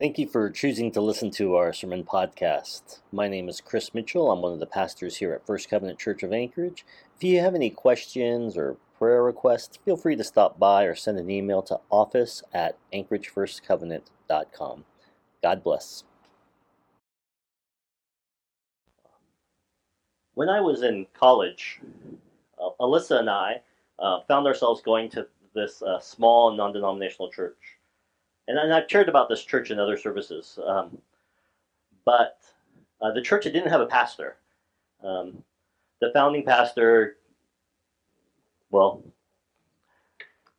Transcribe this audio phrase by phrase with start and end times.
[0.00, 3.00] Thank you for choosing to listen to our sermon podcast.
[3.12, 4.30] My name is Chris Mitchell.
[4.30, 6.86] I'm one of the pastors here at First Covenant Church of Anchorage.
[7.14, 11.18] If you have any questions or prayer requests, feel free to stop by or send
[11.18, 14.84] an email to office at anchoragefirstcovenant.com.
[15.42, 16.04] God bless.
[20.32, 21.78] When I was in college,
[22.58, 23.60] uh, Alyssa and I
[23.98, 27.76] uh, found ourselves going to this uh, small non denominational church.
[28.58, 30.58] And, I've shared about this church in other services.
[30.66, 30.98] Um,
[32.04, 32.38] but
[33.00, 34.36] uh, the church didn't have a pastor.
[35.04, 35.42] Um,
[36.00, 37.16] the founding pastor,
[38.70, 39.02] well,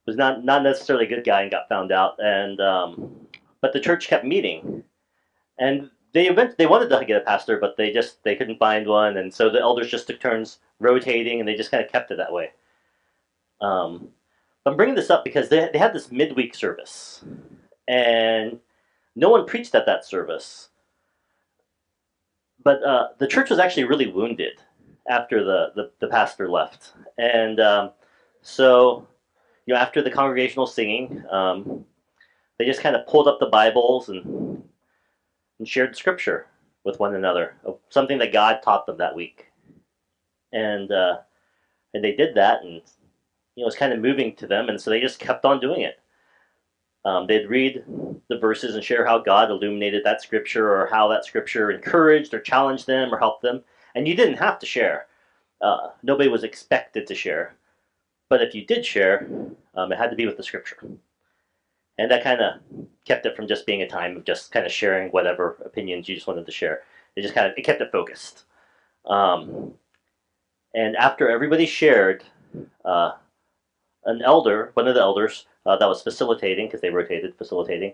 [0.05, 2.15] was not, not necessarily a good guy and got found out.
[2.19, 3.27] And um,
[3.61, 4.83] but the church kept meeting,
[5.59, 9.17] and they they wanted to get a pastor, but they just they couldn't find one,
[9.17, 12.17] and so the elders just took turns rotating, and they just kind of kept it
[12.17, 12.51] that way.
[13.61, 14.09] Um,
[14.65, 17.23] I'm bringing this up because they, they had this midweek service,
[17.87, 18.59] and
[19.15, 20.69] no one preached at that service.
[22.63, 24.61] But uh, the church was actually really wounded
[25.09, 26.93] after the, the, the pastor left.
[27.17, 27.91] And um,
[28.41, 29.07] so,
[29.65, 31.85] you know, after the congregational singing, um,
[32.57, 34.63] they just kind of pulled up the Bibles and,
[35.57, 36.47] and shared scripture
[36.83, 37.55] with one another,
[37.89, 39.47] something that God taught them that week.
[40.51, 41.17] And, uh,
[41.93, 42.81] and they did that, and
[43.55, 45.59] you know, it was kind of moving to them, and so they just kept on
[45.59, 45.99] doing it.
[47.03, 47.83] Um, they'd read
[48.29, 52.39] the verses and share how God illuminated that scripture or how that scripture encouraged or
[52.39, 53.63] challenged them or helped them.
[53.95, 55.07] And you didn't have to share.
[55.61, 57.55] Uh, nobody was expected to share.
[58.29, 59.27] But if you did share,
[59.75, 60.77] um, it had to be with the scripture.
[61.97, 62.61] And that kind of
[63.05, 66.15] kept it from just being a time of just kind of sharing whatever opinions you
[66.15, 66.81] just wanted to share.
[67.15, 68.45] It just kind of it kept it focused.
[69.05, 69.73] Um,
[70.73, 72.23] and after everybody shared,
[72.85, 73.11] uh,
[74.05, 77.93] an elder, one of the elders uh, that was facilitating, because they rotated facilitating,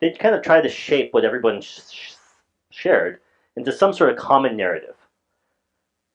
[0.00, 2.12] they kind of tried to shape what everyone sh-
[2.70, 3.20] shared
[3.56, 4.94] into some sort of common narrative.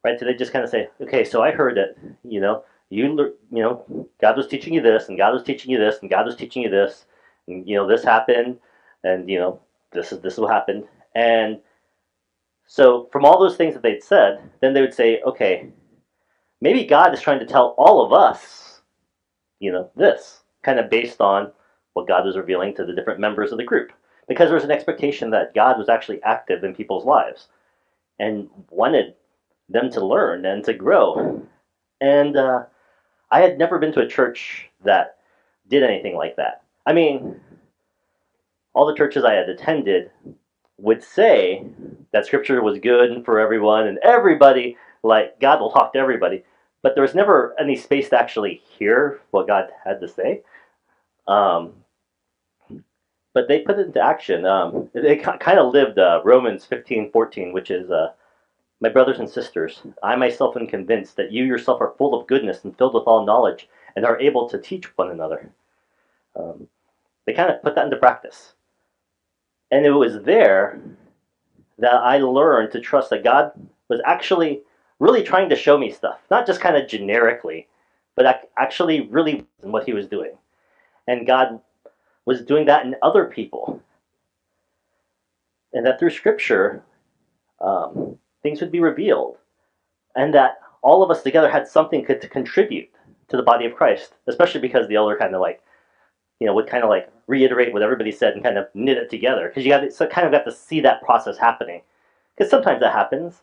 [0.04, 0.20] Right?
[0.20, 3.62] So they just kind of say, okay, so I heard that, you know, you, you
[3.62, 6.36] know, God was teaching you this, and God was teaching you this, and God was
[6.36, 7.06] teaching you this,
[7.48, 8.60] and, you know, this happened,
[9.04, 9.60] and, you know,
[9.92, 10.86] this is, this will happen.
[11.16, 11.60] And
[12.66, 15.70] so from all those things that they'd said, then they would say, okay,
[16.62, 18.82] maybe God is trying to tell all of us
[19.64, 21.52] you know, this, kind of based on
[21.94, 23.92] what God was revealing to the different members of the group.
[24.28, 27.48] Because there was an expectation that God was actually active in people's lives
[28.20, 29.16] and wanted
[29.70, 31.46] them to learn and to grow.
[32.00, 32.64] And uh,
[33.30, 35.18] I had never been to a church that
[35.68, 36.64] did anything like that.
[36.86, 37.40] I mean,
[38.74, 40.10] all the churches I had attended
[40.78, 41.66] would say
[42.12, 46.44] that scripture was good for everyone and everybody, like God will talk to everybody
[46.84, 50.44] but there was never any space to actually hear what God had to say.
[51.28, 51.74] Um,
[53.34, 54.46] but they put it into action.
[54.46, 58.14] Um, they kind of lived uh, Romans 15, 14, which is, uh,
[58.80, 62.64] My brothers and sisters, I myself am convinced that you yourself are full of goodness
[62.64, 65.50] and filled with all knowledge and are able to teach one another.
[66.36, 66.68] Um,
[67.26, 68.54] they kind of put that into practice.
[69.72, 70.80] And it was there
[71.80, 73.52] that I learned to trust that God
[73.90, 74.62] was actually
[75.00, 77.68] really trying to show me stuff, not just kind of generically,
[78.16, 80.38] but actually really what he was doing.
[81.08, 81.60] And God
[82.26, 83.82] was doing that in other people.
[85.74, 86.84] And that through Scripture,
[87.60, 89.38] um, things would be revealed.
[90.16, 92.90] And that all of us together had something to contribute
[93.30, 95.62] to the body of Christ, especially because the elder kind of like,
[96.40, 99.10] you know, would kind of like reiterate what everybody said and kind of knit it
[99.10, 99.48] together.
[99.48, 101.82] Because you got to, so kind of got to see that process happening.
[102.36, 103.42] Because sometimes that happens.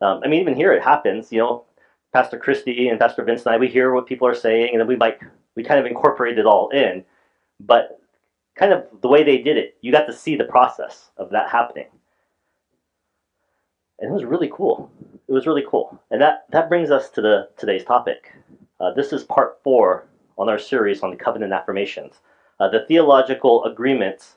[0.00, 1.32] Um, I mean, even here it happens.
[1.32, 1.64] You know,
[2.12, 4.86] Pastor Christy and Pastor Vince and I, we hear what people are saying, and then
[4.86, 5.18] we might
[5.56, 7.04] we kind of incorporated it all in.
[7.60, 8.00] But
[8.56, 11.50] kind of the way they did it, you got to see the process of that
[11.50, 11.86] happening,
[13.98, 14.90] and it was really cool.
[15.28, 18.32] It was really cool, and that that brings us to the today's topic.
[18.80, 20.06] Uh, this is part four
[20.36, 22.14] on our series on the covenant affirmations,
[22.58, 24.36] uh, the theological agreements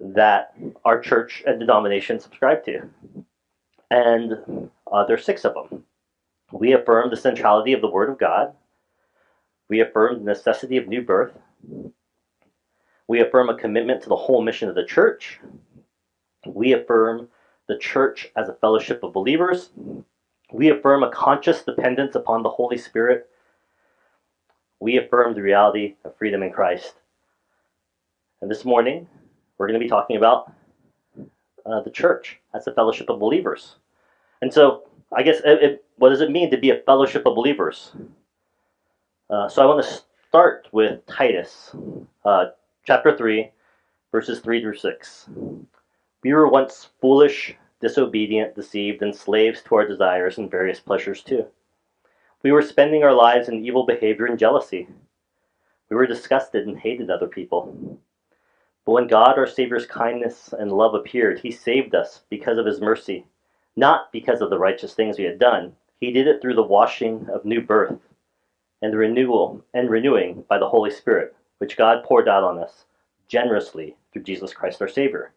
[0.00, 2.90] that our church and denomination subscribe to
[3.92, 5.84] and uh, there's six of them.
[6.50, 8.54] We affirm the centrality of the Word of God.
[9.72, 11.32] We affirm the necessity of new birth.
[13.08, 15.40] We affirm a commitment to the whole mission of the church.
[16.46, 17.28] We affirm
[17.68, 19.70] the church as a fellowship of believers.
[20.52, 23.30] We affirm a conscious dependence upon the Holy Spirit.
[24.78, 26.96] We affirm the reality of freedom in Christ.
[28.42, 29.08] And this morning,
[29.56, 30.52] we're going to be talking about
[31.64, 33.76] uh, the church as a fellowship of believers.
[34.42, 37.34] And so, I guess, it, it, what does it mean to be a fellowship of
[37.34, 37.92] believers?
[39.32, 41.74] Uh, so, I want to start with Titus,
[42.26, 42.48] uh,
[42.84, 43.50] chapter 3,
[44.12, 45.30] verses 3 through 6.
[46.22, 51.46] We were once foolish, disobedient, deceived, and slaves to our desires and various pleasures too.
[52.42, 54.86] We were spending our lives in evil behavior and jealousy.
[55.88, 57.98] We were disgusted and hated other people.
[58.84, 62.82] But when God, our Savior's kindness and love appeared, He saved us because of His
[62.82, 63.24] mercy,
[63.76, 65.74] not because of the righteous things we had done.
[66.00, 67.98] He did it through the washing of new birth
[68.82, 72.84] and the renewal and renewing by the Holy Spirit, which God poured out on us
[73.28, 75.32] generously through Jesus Christ our Savior.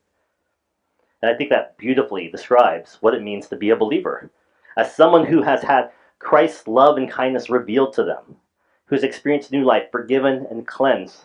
[1.21, 4.31] And I think that beautifully describes what it means to be a believer.
[4.75, 8.37] As someone who has had Christ's love and kindness revealed to them,
[8.85, 11.23] who has experienced new life, forgiven and cleansed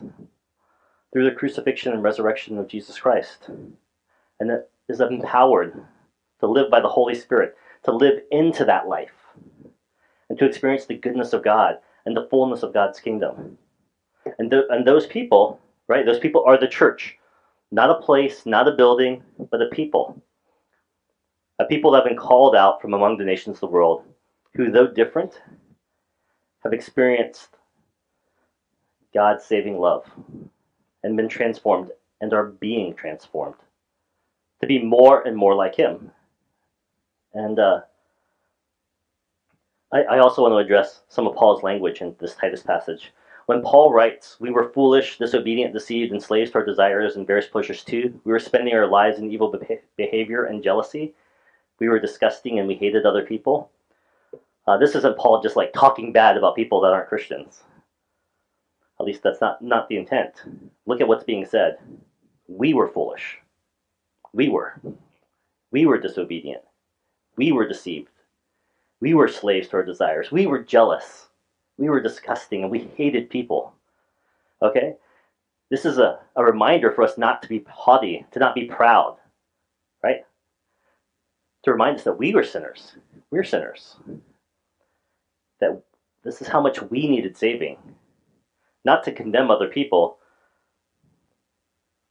[1.12, 5.84] through the crucifixion and resurrection of Jesus Christ, and that is empowered
[6.40, 9.12] to live by the Holy Spirit, to live into that life,
[10.28, 13.58] and to experience the goodness of God and the fullness of God's kingdom.
[14.38, 17.16] And, and those people, right, those people are the church.
[17.70, 20.22] Not a place, not a building, but a people.
[21.58, 24.04] A people that have been called out from among the nations of the world,
[24.54, 25.40] who, though different,
[26.64, 27.48] have experienced
[29.14, 30.04] God's saving love
[31.02, 33.56] and been transformed and are being transformed
[34.60, 36.10] to be more and more like Him.
[37.32, 37.80] And uh,
[39.92, 43.12] I, I also want to address some of Paul's language in this Titus passage.
[43.46, 47.48] When Paul writes, We were foolish, disobedient, deceived, and slaves to our desires and various
[47.48, 48.20] pleasures too.
[48.24, 49.52] We were spending our lives in evil
[49.96, 51.14] behavior and jealousy.
[51.80, 53.70] We were disgusting and we hated other people.
[54.66, 57.64] Uh, this isn't Paul just like talking bad about people that aren't Christians.
[59.00, 60.34] At least that's not, not the intent.
[60.86, 61.78] Look at what's being said.
[62.46, 63.38] We were foolish.
[64.32, 64.80] We were.
[65.72, 66.62] We were disobedient.
[67.36, 68.10] We were deceived.
[69.00, 70.30] We were slaves to our desires.
[70.30, 71.28] We were jealous.
[71.78, 73.74] We were disgusting and we hated people.
[74.62, 74.94] Okay?
[75.70, 79.16] This is a, a reminder for us not to be haughty, to not be proud,
[80.02, 80.24] right?
[81.64, 82.96] To remind us that we were sinners.
[83.30, 83.96] We're sinners.
[85.60, 85.80] That
[86.24, 87.78] this is how much we needed saving.
[88.84, 90.18] Not to condemn other people,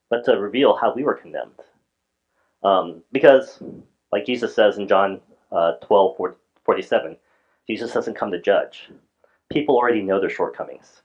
[0.09, 1.59] but to reveal how we were condemned.
[2.63, 3.61] Um, because,
[4.11, 5.21] like Jesus says in John
[5.51, 6.15] uh, 12,
[6.69, 7.17] 47,
[7.67, 8.91] Jesus doesn't come to judge.
[9.51, 11.01] People already know their shortcomings.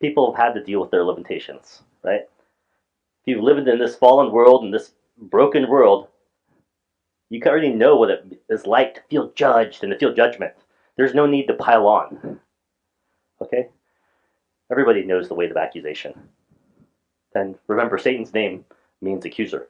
[0.00, 2.22] People have had to deal with their limitations, right?
[2.22, 6.08] If you've lived in this fallen world, in this broken world,
[7.28, 10.54] you already know what it is like to feel judged and to feel judgment.
[10.96, 12.40] There's no need to pile on.
[13.42, 13.68] Okay?
[14.70, 16.18] Everybody knows the weight of accusation.
[17.34, 18.64] And remember, Satan's name
[19.02, 19.68] means accuser.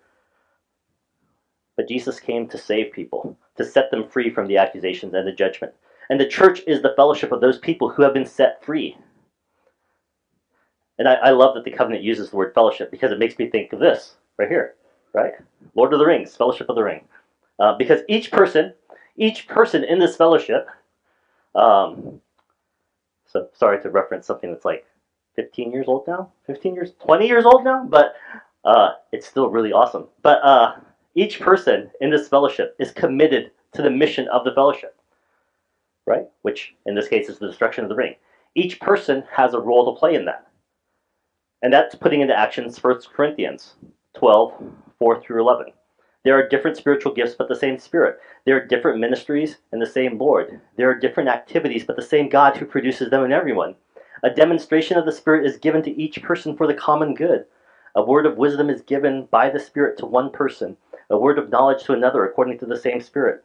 [1.76, 5.32] But Jesus came to save people, to set them free from the accusations and the
[5.32, 5.73] judgment.
[6.08, 8.97] And the church is the fellowship of those people who have been set free.
[10.99, 13.50] And I, I love that the covenant uses the word fellowship because it makes me
[13.50, 14.75] think of this right here,
[15.12, 15.32] right?
[15.75, 17.05] Lord of the Rings, Fellowship of the Ring.
[17.58, 18.75] Uh, because each person,
[19.17, 20.69] each person in this fellowship,
[21.55, 22.20] um,
[23.26, 24.87] so sorry to reference something that's like
[25.37, 28.14] 15 years old now, 15 years, 20 years old now, but
[28.64, 30.06] uh, it's still really awesome.
[30.23, 30.76] But uh,
[31.16, 34.94] each person in this fellowship is committed to the mission of the fellowship,
[36.06, 36.26] right?
[36.42, 38.14] Which in this case is the destruction of the ring.
[38.54, 40.46] Each person has a role to play in that.
[41.62, 43.74] And that's putting into action 1 Corinthians
[44.14, 44.52] 12,
[44.98, 45.72] 4 through 11.
[46.22, 48.19] There are different spiritual gifts, but the same Spirit.
[48.44, 50.60] There are different ministries and the same Lord.
[50.76, 53.76] There are different activities, but the same God who produces them in everyone.
[54.22, 57.46] A demonstration of the Spirit is given to each person for the common good.
[57.94, 60.76] A word of wisdom is given by the Spirit to one person
[61.10, 63.44] a word of knowledge to another according to the same Spirit,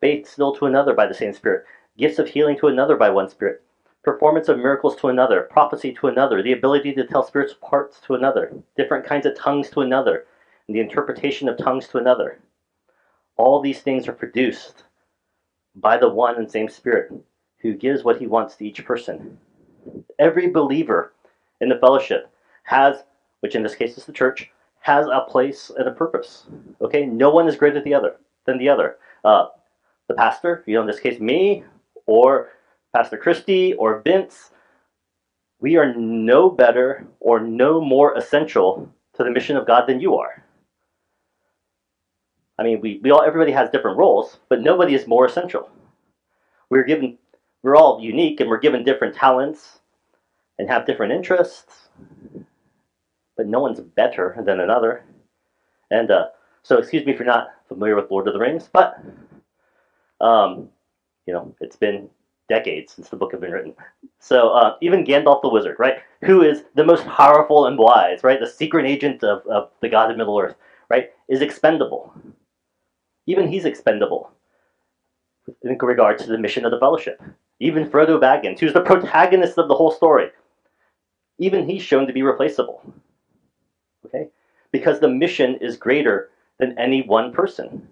[0.00, 1.64] faith still to another by the same Spirit,
[1.96, 3.62] gifts of healing to another by one Spirit,
[4.02, 8.14] performance of miracles to another, prophecy to another, the ability to tell spirits parts to
[8.14, 10.24] another, different kinds of tongues to another,
[10.66, 12.38] and the interpretation of tongues to another.
[13.36, 14.84] All these things are produced
[15.74, 17.12] by the one and same Spirit
[17.58, 19.38] who gives what he wants to each person.
[20.18, 21.12] Every believer
[21.60, 22.30] in the fellowship
[22.64, 23.02] has,
[23.40, 26.46] which in this case is the church, has a place and a purpose.
[26.80, 28.96] Okay, no one is greater than the other than the other.
[29.24, 29.46] Uh,
[30.08, 31.62] the pastor, you know, in this case, me
[32.06, 32.48] or
[32.94, 34.50] Pastor Christie or Vince,
[35.60, 40.16] we are no better or no more essential to the mission of God than you
[40.16, 40.42] are.
[42.58, 45.70] I mean, we, we all everybody has different roles, but nobody is more essential.
[46.70, 47.18] We're given
[47.62, 49.80] we're all unique and we're given different talents
[50.58, 51.88] and have different interests
[53.40, 55.02] but no one's better than another.
[55.90, 56.26] And uh,
[56.62, 59.02] so, excuse me if you're not familiar with Lord of the Rings, but
[60.20, 60.68] um,
[61.24, 62.10] you know it's been
[62.50, 63.72] decades since the book has been written.
[64.18, 68.38] So uh, even Gandalf the Wizard, right, who is the most powerful and wise, right,
[68.38, 70.56] the secret agent of, of the god of Middle Earth,
[70.90, 72.12] right, is expendable.
[73.26, 74.32] Even he's expendable
[75.62, 77.22] in regard to the mission of the fellowship.
[77.58, 80.28] Even Frodo Baggins, who's the protagonist of the whole story,
[81.38, 82.82] even he's shown to be replaceable.
[84.06, 84.28] Okay?
[84.72, 87.88] Because the mission is greater than any one person.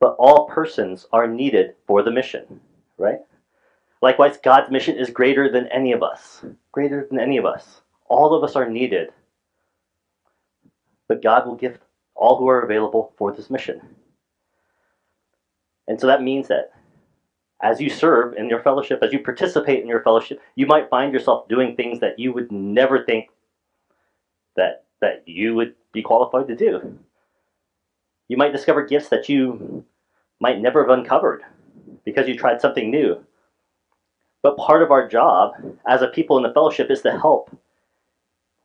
[0.00, 2.60] But all persons are needed for the mission,
[2.98, 3.20] right?
[4.02, 6.44] Likewise, God's mission is greater than any of us.
[6.72, 7.80] Greater than any of us.
[8.06, 9.10] All of us are needed.
[11.08, 11.78] But God will give
[12.14, 13.80] all who are available for this mission.
[15.86, 16.72] And so that means that
[17.62, 21.12] as you serve in your fellowship, as you participate in your fellowship, you might find
[21.12, 23.28] yourself doing things that you would never think
[24.56, 26.98] that that you would be qualified to do.
[28.28, 29.84] You might discover gifts that you
[30.40, 31.42] might never have uncovered
[32.04, 33.24] because you tried something new.
[34.42, 35.54] But part of our job
[35.86, 37.56] as a people in the fellowship is to help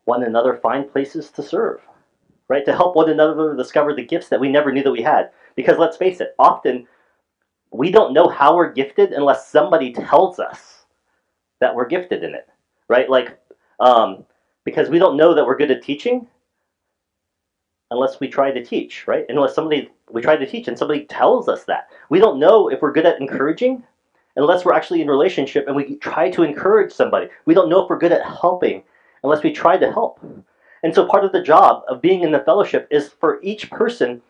[0.06, 1.82] one another find places to serve,
[2.48, 2.66] right?
[2.66, 5.32] To help one another discover the gifts that we never knew that we had.
[5.56, 6.88] Because let's face it, often
[7.72, 10.86] we don't know how we're gifted unless somebody tells us
[11.62, 12.48] that we're gifted in it,
[12.88, 13.10] right?
[13.10, 13.38] Like,
[13.80, 14.26] um,
[14.70, 16.28] because we don't know that we're good at teaching
[17.90, 19.26] unless we try to teach, right?
[19.30, 21.90] Unless somebody we try to teach and somebody tells us that.
[22.10, 23.84] We don't know if we're good at encouraging
[24.36, 27.30] unless we're actually in relationship and we try to encourage somebody.
[27.46, 28.84] We don't know if we're good at helping
[29.24, 30.20] unless we try to help.
[30.84, 34.22] And so part of the job of being in the fellowship is for each person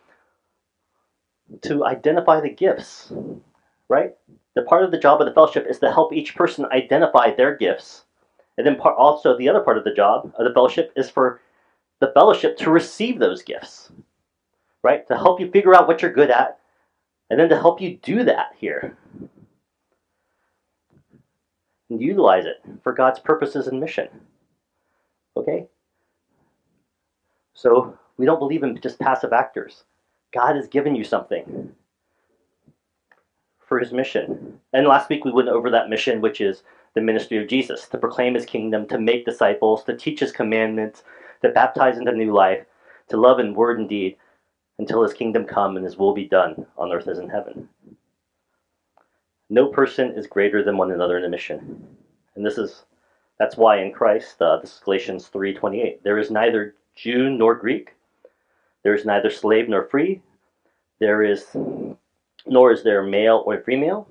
[1.62, 3.12] to identify the gifts,
[3.88, 4.14] right?
[4.54, 7.56] The part of the job of the fellowship is to help each person identify their
[7.56, 8.04] gifts.
[8.60, 11.40] And then part, also the other part of the job of the fellowship is for
[12.00, 13.90] the fellowship to receive those gifts,
[14.82, 15.08] right?
[15.08, 16.58] To help you figure out what you're good at,
[17.30, 18.98] and then to help you do that here.
[21.88, 24.08] And utilize it for God's purposes and mission.
[25.38, 25.66] Okay?
[27.54, 29.84] So we don't believe in just passive actors.
[30.34, 31.72] God has given you something
[33.66, 34.60] for his mission.
[34.74, 36.62] And last week we went over that mission, which is
[36.94, 41.02] the ministry of Jesus to proclaim his kingdom, to make disciples, to teach his commandments,
[41.42, 42.64] to baptize into new life,
[43.08, 44.16] to love in word and deed
[44.78, 47.68] until his kingdom come and his will be done on earth as in heaven.
[49.48, 51.86] No person is greater than one another in a mission.
[52.34, 52.84] And this is
[53.38, 57.94] that's why in Christ, uh, this is Galatians 3:28, there is neither Jew nor Greek,
[58.82, 60.22] there is neither slave nor free.
[60.98, 61.56] There is
[62.46, 64.08] nor is there male or female,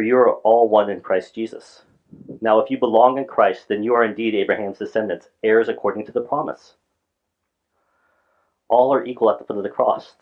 [0.00, 1.82] for you are all one in Christ Jesus.
[2.40, 6.12] Now, if you belong in Christ, then you are indeed Abraham's descendants, heirs according to
[6.12, 6.76] the promise.
[8.70, 10.14] All are equal at the foot of the cross.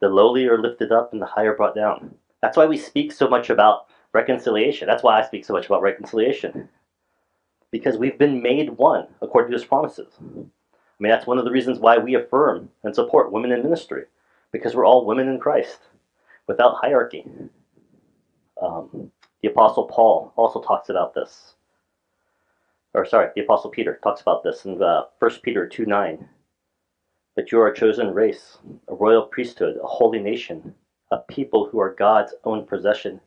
[0.00, 2.14] The lowly are lifted up and the high are brought down.
[2.40, 4.86] That's why we speak so much about reconciliation.
[4.86, 6.68] That's why I speak so much about reconciliation.
[7.72, 10.12] Because we've been made one according to his promises.
[10.20, 14.04] I mean, that's one of the reasons why we affirm and support women in ministry,
[14.52, 15.80] because we're all women in Christ
[16.46, 17.26] without hierarchy.
[18.64, 19.10] Um,
[19.42, 21.54] the Apostle Paul also talks about this.
[22.94, 26.28] Or, sorry, the Apostle Peter talks about this in uh, 1 Peter 2 9.
[27.36, 30.74] That you are a chosen race, a royal priesthood, a holy nation,
[31.10, 33.20] a people who are God's own possession.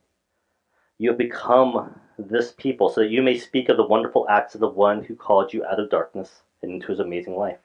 [0.98, 4.62] You have become this people so that you may speak of the wonderful acts of
[4.62, 7.60] the one who called you out of darkness and into his amazing life.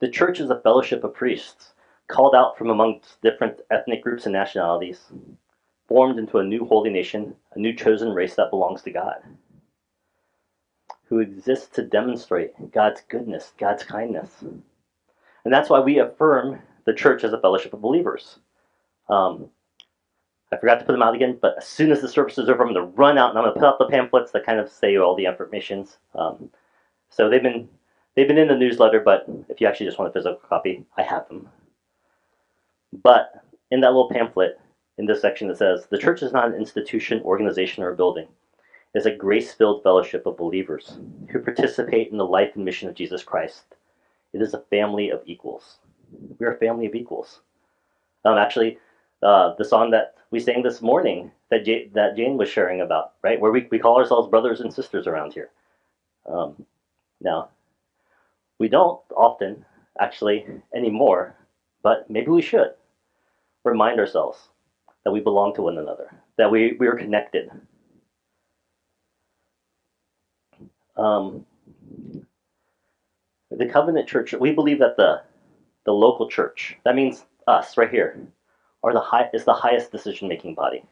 [0.00, 1.74] The church is a fellowship of priests,
[2.08, 5.12] called out from amongst different ethnic groups and nationalities,
[5.92, 9.16] formed into a new holy nation, a new chosen race that belongs to God,
[11.04, 14.30] who exists to demonstrate God's goodness, God's kindness.
[14.40, 18.38] And that's why we affirm the church as a fellowship of believers.
[19.10, 19.50] Um,
[20.50, 22.64] I forgot to put them out again, but as soon as the service is over,
[22.64, 24.60] I'm going to run out and I'm going to put out the pamphlets that kind
[24.60, 25.98] of say all the informations.
[26.14, 26.48] Um,
[27.10, 27.68] so they've been
[28.14, 31.02] they've been in the newsletter, but if you actually just want a physical copy, I
[31.02, 31.50] have them.
[32.94, 34.58] But in that little pamphlet,
[34.98, 38.28] in this section, it says the church is not an institution, organization, or building.
[38.94, 40.98] It is a grace-filled fellowship of believers
[41.30, 43.64] who participate in the life and mission of Jesus Christ.
[44.32, 45.78] It is a family of equals.
[46.38, 47.40] We are a family of equals.
[48.24, 48.78] Um, actually,
[49.22, 53.12] uh, the song that we sang this morning that J- that Jane was sharing about,
[53.22, 55.50] right, where we, we call ourselves brothers and sisters around here.
[56.26, 56.66] Um,
[57.20, 57.48] now,
[58.58, 59.64] we don't often,
[59.98, 61.34] actually, anymore,
[61.82, 62.74] but maybe we should
[63.64, 64.48] remind ourselves
[65.04, 67.50] that we belong to one another, that we, we are connected.
[70.96, 71.46] Um,
[73.50, 75.22] the covenant church, we believe that the,
[75.84, 78.20] the local church, that means us right here,
[78.82, 80.84] are the high, is the highest decision making body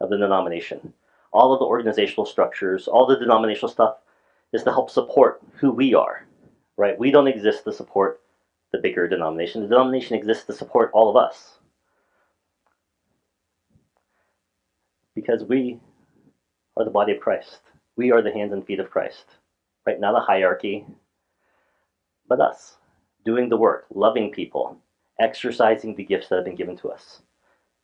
[0.00, 0.92] of the denomination.
[1.32, 3.96] All of the organizational structures, all the denominational stuff
[4.52, 6.26] is to help support who we are,
[6.76, 6.98] right?
[6.98, 8.20] We don't exist to support
[8.72, 9.62] the bigger denomination.
[9.62, 11.59] The denomination exists to support all of us.
[15.14, 15.78] Because we
[16.76, 17.60] are the body of Christ.
[17.96, 19.24] We are the hands and feet of Christ,
[19.86, 20.00] right?
[20.00, 20.86] Not a hierarchy,
[22.28, 22.76] but us
[23.24, 24.78] doing the work, loving people,
[25.18, 27.22] exercising the gifts that have been given to us.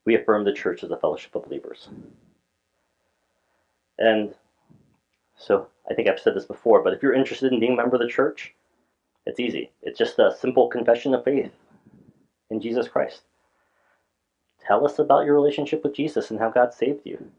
[0.05, 1.89] We affirm the church as a fellowship of believers.
[3.99, 4.35] And
[5.37, 7.97] so I think I've said this before, but if you're interested in being a member
[7.97, 8.55] of the church,
[9.27, 9.71] it's easy.
[9.83, 11.53] It's just a simple confession of faith
[12.51, 13.23] in Jesus Christ.
[14.67, 17.31] Tell us about your relationship with Jesus and how God saved you.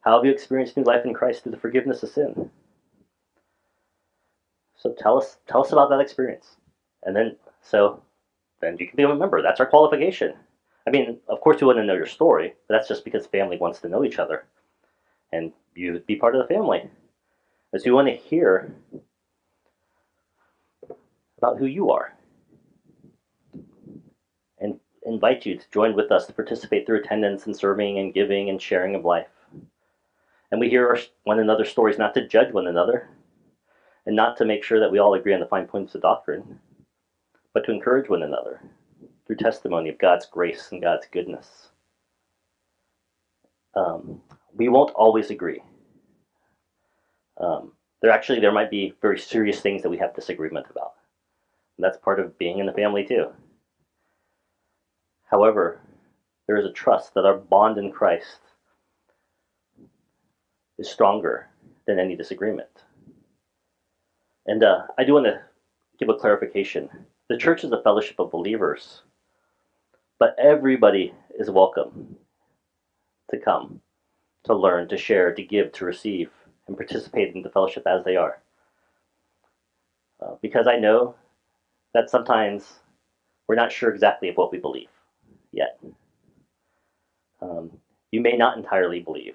[0.00, 2.50] How have you experienced new life in Christ through the forgiveness of sin?
[4.76, 6.56] So tell us tell us about that experience.
[7.04, 8.02] And then so
[8.60, 9.42] then you can be a member.
[9.42, 10.34] That's our qualification.
[10.86, 13.58] I mean, of course we want to know your story, but that's just because family
[13.58, 14.46] wants to know each other.
[15.32, 16.88] And you be part of the family.
[17.74, 18.74] As we want to hear
[21.38, 22.11] about who you are.
[25.04, 28.60] Invite you to join with us to participate through attendance and serving and giving and
[28.60, 29.28] sharing of life.
[30.50, 33.08] And we hear one another's stories not to judge one another
[34.06, 36.60] and not to make sure that we all agree on the fine points of doctrine,
[37.52, 38.60] but to encourage one another
[39.26, 41.70] through testimony of God's grace and God's goodness.
[43.74, 44.20] Um,
[44.54, 45.62] we won't always agree.
[47.38, 50.94] Um, there actually there might be very serious things that we have disagreement about.
[51.78, 53.28] And that's part of being in the family too.
[55.32, 55.80] However,
[56.46, 58.40] there is a trust that our bond in Christ
[60.78, 61.48] is stronger
[61.86, 62.68] than any disagreement.
[64.44, 65.40] And uh, I do want to
[65.98, 66.90] give a clarification.
[67.30, 69.04] The church is a fellowship of believers,
[70.18, 72.14] but everybody is welcome
[73.30, 73.80] to come,
[74.44, 76.30] to learn, to share, to give, to receive,
[76.68, 78.42] and participate in the fellowship as they are.
[80.20, 81.14] Uh, because I know
[81.94, 82.80] that sometimes
[83.48, 84.88] we're not sure exactly of what we believe
[85.52, 85.78] yet.
[87.40, 87.70] Um,
[88.10, 89.34] you may not entirely believe.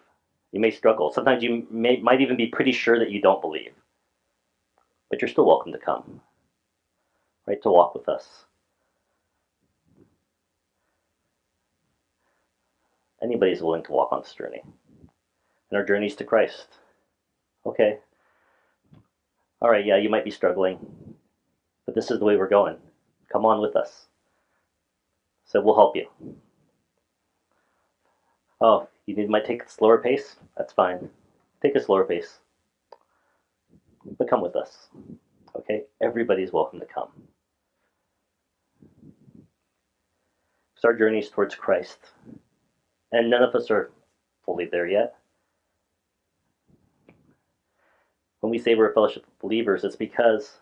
[0.52, 1.12] You may struggle.
[1.12, 3.74] Sometimes you may, might even be pretty sure that you don't believe.
[5.10, 6.22] But you're still welcome to come,
[7.46, 7.62] right?
[7.64, 8.46] To walk with us.
[13.22, 14.62] Anybody's willing to walk on this journey.
[15.70, 16.68] And our journey's to Christ.
[17.66, 18.00] Okay.
[19.62, 20.78] All right, yeah, you might be struggling,
[21.86, 22.78] but this is the way we're going.
[23.32, 24.06] Come on with us.
[25.48, 26.08] So we'll help you.
[28.60, 30.36] Oh, you need, might take a slower pace?
[30.58, 31.10] That's fine.
[31.62, 32.40] Take a slower pace.
[34.18, 34.90] But come with us.
[35.56, 35.84] Okay?
[36.02, 37.10] Everybody's welcome to come.
[40.76, 41.98] So our journey is towards Christ.
[43.14, 43.92] And none of us are
[44.44, 45.16] fully there yet.
[48.42, 50.58] When we say we're a fellowship of believers, it's because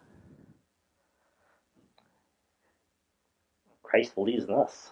[3.95, 4.91] Christ believes in us.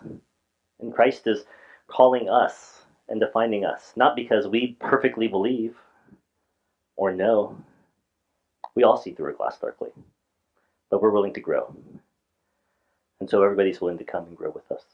[0.80, 1.44] And Christ is
[1.88, 5.76] calling us and defining us, not because we perfectly believe
[6.96, 7.58] or know.
[8.76, 9.89] We all see through a glass darkly,
[10.89, 11.76] but we're willing to grow.
[13.20, 14.86] And so everybody's willing to come and grow with us.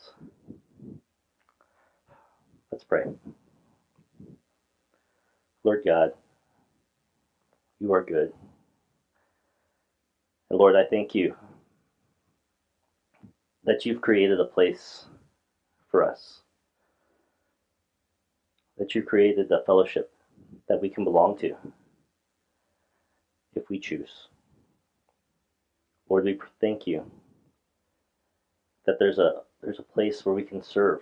[2.72, 3.04] Let's pray.
[5.64, 6.14] Lord God,
[7.80, 8.34] you are good.
[10.50, 11.36] And Lord, I thank you
[13.70, 15.06] that you've created a place
[15.92, 16.42] for us
[18.80, 20.12] that you created a fellowship
[20.68, 21.56] that we can belong to
[23.56, 24.30] if we choose.
[26.10, 27.06] Lord, we thank you
[28.88, 31.02] that there's a there's a place where we can serve,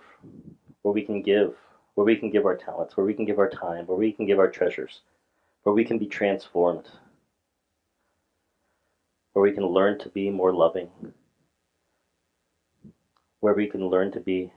[0.82, 1.54] where we can give,
[1.94, 4.26] where we can give our talents, where we can give our time, where we can
[4.26, 5.00] give our treasures,
[5.62, 6.90] where we can be transformed,
[9.32, 10.90] where we can learn to be more loving,
[13.40, 14.52] where we can learn to be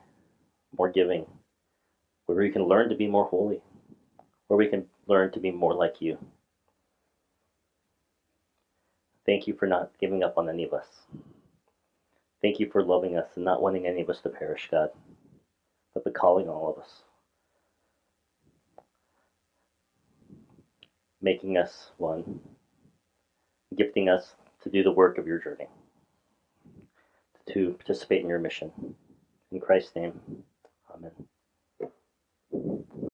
[0.78, 1.26] more giving
[2.26, 3.62] where we can learn to be more holy,
[4.48, 6.17] where we can learn to be more like you.
[9.26, 10.88] Thank you for not giving up on any of us.
[12.41, 14.89] Thank you for loving us and not wanting any of us to perish, God,
[15.94, 17.04] but for calling all of us.
[21.22, 22.39] Making us one,
[23.76, 25.67] gifting us to do the work of your journey,
[27.54, 28.71] to participate in your mission.
[29.51, 30.19] In Christ's name,
[30.95, 31.12] amen.